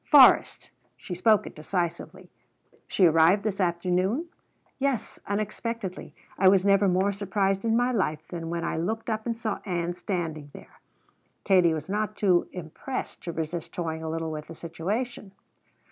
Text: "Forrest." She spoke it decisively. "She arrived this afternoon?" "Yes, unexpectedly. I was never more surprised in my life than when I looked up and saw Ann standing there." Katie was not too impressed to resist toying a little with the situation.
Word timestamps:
"Forrest." 0.09 0.71
She 0.97 1.13
spoke 1.13 1.45
it 1.45 1.53
decisively. 1.53 2.31
"She 2.87 3.05
arrived 3.05 3.43
this 3.43 3.61
afternoon?" 3.61 4.25
"Yes, 4.79 5.19
unexpectedly. 5.27 6.15
I 6.39 6.47
was 6.47 6.65
never 6.65 6.87
more 6.87 7.11
surprised 7.11 7.63
in 7.65 7.77
my 7.77 7.91
life 7.91 8.27
than 8.29 8.49
when 8.49 8.63
I 8.63 8.77
looked 8.77 9.11
up 9.11 9.27
and 9.27 9.37
saw 9.37 9.59
Ann 9.63 9.93
standing 9.93 10.49
there." 10.53 10.79
Katie 11.43 11.75
was 11.75 11.87
not 11.87 12.15
too 12.15 12.47
impressed 12.51 13.21
to 13.25 13.31
resist 13.31 13.73
toying 13.73 14.01
a 14.01 14.09
little 14.09 14.31
with 14.31 14.47
the 14.47 14.55
situation. 14.55 15.33